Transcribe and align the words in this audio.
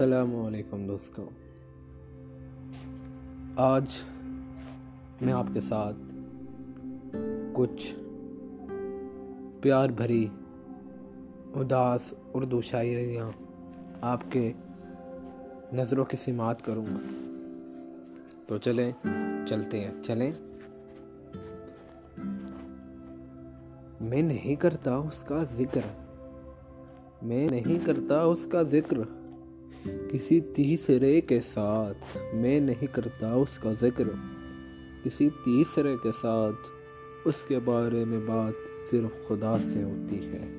السلام 0.00 0.36
علیکم 0.36 0.86
دوستوں 0.86 1.24
آج 3.56 3.84
میں 5.20 5.32
آپ 5.32 5.46
کے 5.54 5.60
ساتھ 5.60 5.96
کچھ 7.52 7.94
پیار 9.60 9.88
بھری، 9.88 10.26
اداس 11.54 12.14
اردو 12.34 12.60
شاعریاں 12.60 13.30
آپ 14.00 14.20
کے 14.30 14.52
نظروں 15.72 16.04
کی 16.04 16.16
سماعت 16.16 16.62
کروں 16.62 16.86
گا۔ 16.86 16.98
تو 18.46 18.58
چلیں، 18.58 18.92
چلتے 19.46 19.80
ہیں، 19.80 19.92
چلیں۔ 20.02 20.32
میں 24.00 24.22
نہیں 24.22 24.54
کرتا 24.54 24.96
اس 24.96 25.20
کا 25.20 25.44
ذکر۔ 25.44 25.80
میں 27.22 27.48
نہیں 27.48 27.86
کرتا 27.86 28.22
اس 28.22 28.46
کا 28.52 28.62
ذکر۔ 28.62 28.98
کسی 30.10 30.40
تیسرے 30.40 31.20
کے 31.20 31.40
ساتھ 31.40 32.18
میں 32.34 32.60
نہیں 32.60 32.86
کرتا 32.92 33.32
اس 33.32 33.58
کا 33.58 33.72
ذکر۔ 33.80 34.04
کسی 35.04 35.28
تیسرے 35.44 35.96
کے 36.02 36.08
ساتھ 36.20 36.68
اس 37.24 37.42
کے 37.48 37.58
بارے 37.58 38.04
میں 38.04 38.20
بات 38.26 38.52
صرف 38.90 39.28
خدا 39.28 39.56
سے 39.58 39.82
ہوتی 39.82 40.18
ہے۔ 40.26 40.56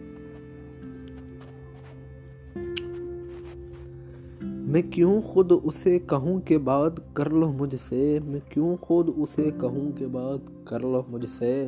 میں 4.43 4.81
کیوں 4.81 5.21
خود 5.21 5.51
اسے 5.63 5.99
کہوں 5.99 6.41
کہ 6.41 6.57
بات 6.57 7.15
کر 7.15 7.29
لو 7.29 7.51
مجھ 7.51 7.75
سے؟ 7.89 8.19
میں 8.25 8.39
کیوں 8.49 8.75
خود 8.75 9.09
اسے 9.17 9.49
کہوں 9.61 9.91
کہ 9.91 10.07
بات 10.07 10.67
کر 10.67 10.79
لو 10.79 11.03
مجھ 11.07 11.25
سے؟ 11.37 11.67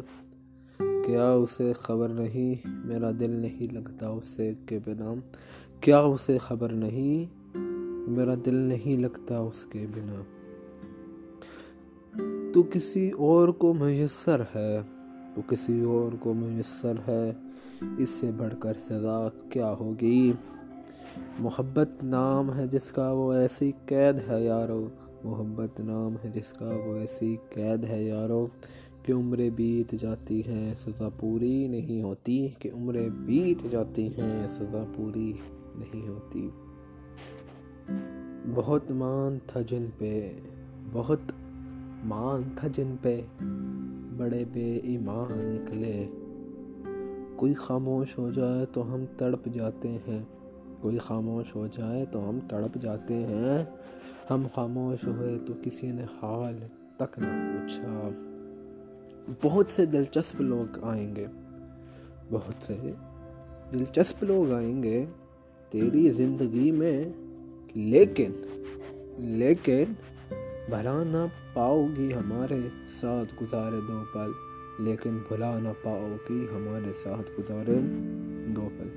کیا 0.80 1.32
اسے 1.32 1.74
خبر 1.74 2.10
نہیں؟ 2.10 2.68
میرا 2.68 3.12
دل 3.20 3.30
نہیں 3.30 3.74
لگتا 3.74 4.08
اسے 4.08 4.54
کے 4.66 4.80
بنا۔ 4.86 5.14
کیا 5.84 6.00
اسے 6.00 6.38
خبر 6.38 6.70
نہیں؟ 6.70 7.26
میرا 8.10 8.36
دل 8.46 8.56
نہیں 8.56 9.02
لگتا 9.02 9.38
اس 9.38 9.66
کے 9.66 9.86
بنا۔ 9.96 10.24
تو 12.54 12.64
کسی 12.64 13.12
اور 13.12 13.48
کو 13.48 13.74
میسر 13.74 14.42
ہے، 14.56 14.80
تو 15.36 15.42
کسی 15.48 15.82
اور 15.82 16.12
کو 16.20 16.34
میسر 16.34 16.94
ہے۔ 17.08 17.32
اس 17.98 18.10
سے 18.10 18.32
بڑھ 18.38 18.54
کر 18.60 18.74
سزا 18.80 19.28
کیا 19.50 19.74
ہوگی؟ 19.80 20.34
محبت 21.40 22.04
نام 22.04 22.56
ہے 22.56 22.68
جس 22.68 22.92
کا 22.92 23.12
وہ 23.12 23.34
ایسی 23.34 23.72
قید 23.86 24.30
ہے 24.30 24.44
یارو۔ 24.44 24.88
محبت 25.24 25.80
نام 25.80 26.16
ہے 26.26 26.32
جس 26.34 26.52
کا 26.52 26.70
وہ 26.86 26.96
ایسی 26.96 27.38
قید 27.50 27.84
ہے 27.84 28.04
یارو۔ 28.04 28.48
کہ 29.04 29.12
عمریں 29.12 29.50
بیت 29.50 29.96
جاتی 30.00 30.42
ہیں، 30.48 30.74
سزا 30.76 31.10
پوری 31.20 31.68
نہیں 31.68 32.02
ہوتی۔ 32.02 32.48
کہ 32.60 32.70
عمریں 32.74 33.10
بیت 33.10 33.72
جاتی 33.72 34.08
ہیں، 34.08 34.48
سزا 34.48 34.86
پوری 34.96 35.34
نہیں 35.76 36.08
ہوتی۔ 36.08 36.50
بہت 38.56 38.92
مان 38.92 39.38
تھا 39.48 39.62
جن 39.62 39.86
پہ، 39.98 40.40
بہت 40.92 41.20
مان 42.06 42.42
تھا 42.56 42.68
جن 42.68 42.96
پہ 43.02 43.22
بڑے 44.18 44.46
بے 44.54 44.78
ایمان 44.78 45.38
نکلے۔ 45.38 46.08
کوئی 47.36 47.54
خاموش 47.54 48.18
ہو 48.18 48.32
جائے 48.32 48.66
تو 48.66 48.96
ہم 48.96 49.06
تڑپ 49.18 49.46
جاتے 49.54 49.98
ہیں۔ 50.08 50.24
کوئی 50.82 50.98
خاموش 50.98 51.56
ہو 51.56 51.68
جائے 51.68 52.06
تو 52.06 52.30
ہم 52.30 52.40
تڑپ 52.48 52.78
جاتے 52.82 53.14
ہیں۔ 53.14 53.66
ہم 54.30 54.46
خاموش 54.54 55.08
ہوئے 55.08 55.38
تو 55.48 55.54
کسی 55.62 55.92
نے 55.92 56.04
حال 56.04 56.60
تک 56.98 57.20
نہ 57.20 57.26
پوچھا۔ 57.26 58.10
بہت 59.44 59.72
سے 59.72 59.86
دلچسپ 59.86 60.42
لوگ 60.42 60.80
آئیں 60.82 61.16
گے۔ 61.16 61.28
بہت 62.32 62.64
سے 62.64 62.92
دلچسپ 63.74 64.24
لوگ 64.24 64.52
آئیں 64.54 64.84
گے۔ 64.84 65.06
تیری 65.74 66.12
زندگی 66.12 66.72
میں، 66.72 67.06
لیکن 67.74 68.32
لیکن 69.20 69.84
بھلا 70.70 71.04
نہ 71.04 71.26
پاؤ 71.54 71.88
گی 71.98 72.14
ہمارے 72.14 72.60
ساتھ 72.88 73.34
گزارے 73.42 73.76
دو 73.88 74.04
پل، 74.14 74.32
لیکن 74.80 75.18
بھلا 75.28 75.60
نہ 75.60 75.70
پاؤ 75.84 76.16
گی 76.30 76.46
ہمارے 76.56 76.92
ساتھ 77.04 77.32
گزارے 77.40 77.80
دو 78.56 78.70
پل۔ 78.78 78.88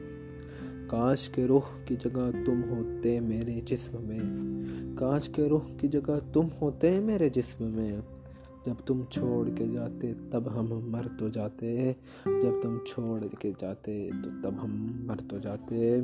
کاش 0.88 1.28
کے 1.28 1.44
روح 1.44 1.70
کی 1.84 1.96
جگہ 2.04 2.30
تم 2.46 2.60
ہوتے 2.70 3.20
میرے 3.20 3.60
جسم 3.64 3.96
میں، 4.02 4.24
کاش 4.98 5.28
کے 5.28 5.48
روح 5.48 5.72
کی 5.80 5.88
جگہ 5.88 6.18
تم 6.32 6.46
ہوتے 6.60 7.00
میرے 7.00 7.28
جسم 7.28 7.64
میں۔ 7.64 7.92
جب 8.66 8.86
تم 8.86 9.00
چھوڑ 9.10 9.48
کے 9.56 9.66
جاتے 9.66 10.12
تب 10.30 10.42
ہم 10.54 10.90
مر 10.90 11.06
تو 11.18 11.28
جاتے، 11.28 11.92
جب 12.26 12.62
تم 12.62 12.78
چھوڑ 12.86 13.26
کے 13.38 13.52
جاتے 13.60 14.10
تو 14.24 14.30
تب 14.42 14.54
ہم 14.64 14.86
مر 15.06 15.16
تو 15.30 15.38
جاتے۔ 15.38 16.00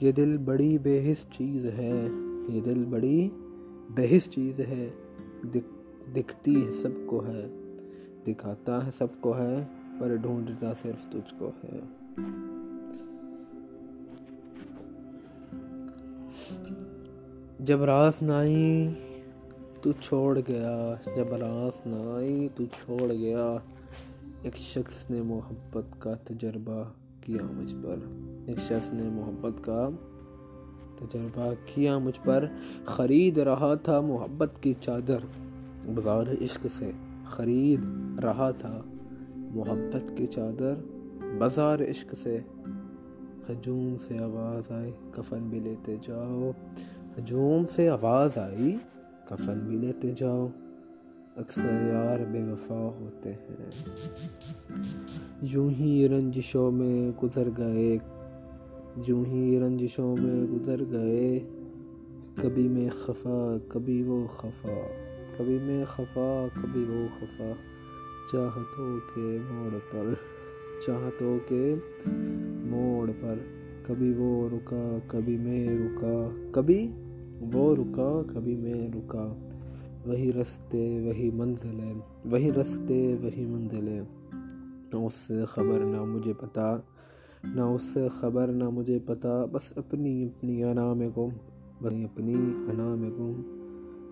یہ 0.00 0.12
دل 0.12 0.36
بڑی 0.36 0.78
بے 0.78 1.12
حس 1.12 1.26
چیز 1.32 1.66
ہے، 1.66 2.08
یہ 2.48 2.60
دل 2.60 2.84
بڑی 2.84 3.30
بے 3.90 4.16
حس 4.16 4.30
چیز 4.30 4.60
ہے۔ 4.60 4.90
دکھتی 6.14 6.66
ہے 6.66 6.72
سب 6.72 6.88
کو 7.06 7.26
ہے، 7.26 7.46
دکھاتا 8.26 8.86
ہے 8.86 8.90
سب 8.98 9.06
کو 9.20 9.38
ہے، 9.38 9.64
پر 9.98 10.16
ڈھونڈتا 10.16 10.72
صرف 10.82 11.12
تجھ 11.12 11.34
کو 11.38 11.50
ہے۔ 11.64 11.78
جب 17.60 17.82
راس 17.82 18.22
نائی 18.22 18.88
تو 19.82 19.92
چھوڑ 20.00 20.40
گیا، 20.48 20.94
جب 21.16 21.34
راس 21.34 21.86
نہ 21.86 22.16
آئی 22.16 22.48
تو 22.54 22.64
چھوڑ 22.64 23.12
گیا۔ 23.12 23.56
ایک 24.42 24.56
شخص 24.56 25.10
نے 25.10 25.22
محبت 25.22 25.84
کا 25.98 26.14
تجربہ 26.14 26.84
کیا 27.20 27.46
مجھ 27.52 27.74
پر۔ 27.82 27.96
ایک 28.46 28.58
شخص 28.58 28.92
نے 28.92 29.02
محبت 29.02 29.64
کا 29.64 29.88
تجربہ 30.96 31.52
کیا 31.74 31.98
مجھ 31.98 32.20
پر، 32.24 32.46
خرید 32.84 33.38
رہا 33.38 33.74
تھا 33.74 34.00
محبت 34.00 34.62
کی 34.62 34.74
چادر۔ 34.80 35.18
بازار 35.94 36.24
عشق 36.40 36.66
سے 36.78 36.90
خرید 37.24 37.80
رہا 38.24 38.50
تھا 38.50 38.82
محبت 39.36 40.12
کی 40.16 40.26
چادر۔ 40.26 40.74
بازار 41.38 41.78
عشق 41.78 42.14
سے 42.22 42.38
ہجوم 43.50 43.96
سے 43.98 44.18
آواز 44.18 44.70
آئی، 44.70 44.92
کفن 45.10 45.48
بھی 45.48 45.60
لیتے 45.60 45.96
جاؤ۔ 46.02 46.50
ہجوم 47.18 47.62
سے 47.70 47.88
آواز 47.88 48.38
آئی، 48.38 48.76
کفن 49.24 49.58
بھی 49.58 49.76
لیتے 49.76 50.12
جاؤ۔ 50.16 50.48
اکثر 51.36 51.90
یار 51.92 52.18
بے 52.32 52.42
وفا 52.42 52.90
ہوتے 53.00 53.32
ہیں۔ 53.32 53.70
یوں 55.42 55.70
ہی 55.70 56.08
رنجشوں 56.08 56.70
میں 56.70 57.20
گزر 57.22 57.48
گئے 57.58 57.98
یوں 59.06 59.24
ہی 59.24 59.60
رنجشوں 59.60 60.16
میں 60.20 60.44
گزر 60.44 60.80
گئے۔ 60.92 61.40
کبھی 62.42 62.68
میں 62.68 62.88
خفا، 62.88 63.56
کبھی 63.68 64.02
وہ 64.02 64.26
خفا۔ 64.26 64.86
کبھی 65.36 65.58
میں 65.62 65.84
خفا، 65.84 66.46
کبھی 66.62 66.84
وہ 66.88 67.06
خفا۔ 67.18 67.52
چاہتوں 68.32 68.98
کے 69.14 69.38
موڑ 69.50 69.78
پر، 69.92 70.14
چاہتوں 70.86 71.38
کے 71.48 71.74
موڑ 72.64 73.10
پر۔ 73.20 73.34
کبھی 73.82 74.14
وہ 74.16 74.48
رکا، 74.48 74.98
کبھی 75.06 75.38
میں 75.38 75.68
رکا۔ 75.68 76.28
کبھی 76.52 76.92
وہ 77.40 77.74
رکا، 77.74 78.22
کبھی 78.34 78.56
میں 78.56 78.88
رکا۔ 78.88 79.34
وہی 80.06 80.32
رستے، 80.32 81.00
وہی 81.04 81.30
منزلیں۔ 81.30 81.94
وہی 82.24 82.52
رستے، 82.52 83.16
وہی 83.22 83.46
منزلیں۔ 83.46 84.00
نہ 84.92 84.96
اس 84.96 85.14
سے 85.14 85.44
خبر، 85.44 85.80
نہ 85.84 86.04
مجھے 86.04 86.32
پتا۔ 86.32 86.78
نہ 87.54 87.60
اس 87.60 87.82
سے 87.82 88.08
خبر، 88.08 88.48
نہ 88.48 88.64
مجھے 88.64 88.98
پتا 89.06 89.44
بس 89.44 89.72
اپنی 89.76 90.24
اپنی 90.24 90.64
انا 90.64 90.92
میں 90.92 91.08
گم، 91.16 91.28
بس 91.82 91.92
اپنی 91.92 92.34
انا 92.70 92.94
میں 92.94 93.10
گم۔ 93.10 93.52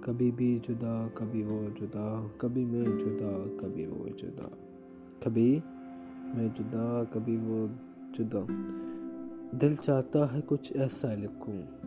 کبھی 0.00 0.31
بھی 0.31 0.59
جدا، 0.69 1.09
کبھی 1.15 1.43
وہ 1.43 1.62
جدا، 1.81 2.27
کبھی 2.37 2.65
میں 2.65 2.84
جدا، 2.84 3.56
کبھی 3.61 3.87
وہ 3.87 4.09
جدا۔ 4.09 4.49
کبھی 5.21 5.61
میں 6.37 6.49
جدا، 6.59 7.03
کبھی 7.11 7.37
وہ 7.37 7.67
جدا۔ 8.19 8.44
دل 9.61 9.75
چاہتا 9.81 10.35
ہے 10.35 10.41
کچھ 10.47 10.73
ایسا 10.73 11.14
لکھوں۔ 11.14 11.87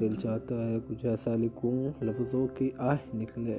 دل 0.00 0.14
چاہتا 0.14 0.68
ہے 0.68 0.78
کچھ 0.88 1.06
ایسا 1.06 1.36
لکھوں، 1.36 2.04
لفظوں 2.04 2.46
کی 2.54 2.70
آہ 2.78 2.96
نکلے۔ 3.14 3.58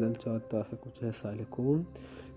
دل 0.00 0.12
چاہتا 0.12 0.58
ہے 0.58 0.76
کچھ 0.80 1.04
ایسا 1.04 1.30
لکھوں 1.30 1.74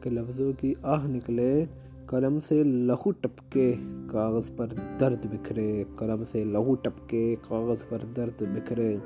کہ 0.01 0.09
لفظوں 0.09 0.53
کی 0.59 0.73
آہ 0.81 1.07
نکلے۔ 1.07 1.65
قلم 2.07 2.39
سے 2.39 2.63
لہو 2.63 3.11
ٹپکے، 3.11 3.73
کاغذ 4.11 4.51
پر 4.55 4.67
درد 4.99 5.25
بکھرے۔ 5.25 5.83
قلم 5.95 6.23
سے 6.31 6.43
لہو 6.43 6.75
ٹپکے، 6.75 7.35
کاغذ 7.47 7.83
پر 7.89 7.97
درد 8.15 8.41
بکھرے۔ 8.41 8.97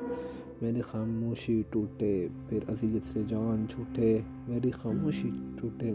میری 0.61 0.81
خاموشی 0.81 1.63
ٹوٹے، 1.69 2.27
پھر 2.49 2.59
اذیت 2.67 3.07
سے 3.07 3.23
جان 3.27 3.65
چھوٹے۔ 3.69 4.19
میری 4.47 4.71
خاموشی 4.71 5.29
ٹوٹے، 5.61 5.94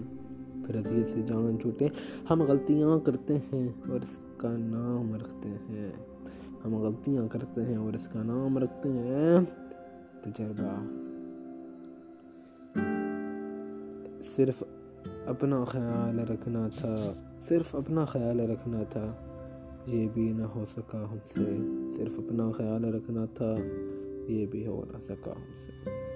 پھر 0.67 0.75
اذیت 0.77 1.11
سے 1.11 1.23
جان 1.23 1.57
چھوٹے۔ 1.63 1.89
ہم 2.31 2.43
غلطیاں 2.43 2.99
کرتے 2.99 3.39
ہیں 3.39 3.69
اور 3.89 4.01
اس 4.01 4.19
کا 4.37 4.57
نام 4.57 5.15
رکھتے 5.15 5.49
ہیں۔ 5.49 5.93
ہم 6.65 6.75
غلطیاں 6.75 7.29
کرتے 7.29 7.63
ہیں 7.63 7.77
اور 7.77 7.93
اس 7.93 8.09
کا 8.09 8.23
نام 8.23 8.59
رکھتے 8.59 8.89
ہیں۔ 8.89 9.41
تجربہ۔ 10.23 10.99
صرف 14.23 14.63
اپنا 15.27 15.65
خیال 15.65 16.19
رکھنا 16.19 16.69
تھا، 16.77 17.13
صرف 17.49 17.75
اپنا 17.75 18.05
خیال 18.05 18.41
رکھنا 18.41 18.83
تھا۔ 18.83 19.15
یہ 19.87 20.09
بھی 20.15 20.33
نہ 20.33 20.43
ہو 20.43 20.65
سکا 20.77 21.07
ہم 21.11 21.17
سے۔ 21.27 21.57
صرف 21.97 22.19
اپنا 22.19 22.51
خیال 22.51 22.85
رکھنا 22.85 23.25
تھا، 23.25 23.57
یہ 24.29 24.47
بھی 24.47 24.67
ہو 24.67 24.85
نہ 24.93 24.99
سکا 24.99 25.31
ہم 25.31 25.53
سے۔ 25.67 26.12